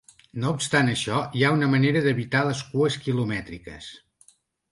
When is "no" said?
0.43-0.51